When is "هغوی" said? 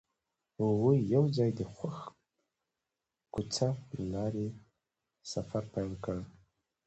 0.61-0.97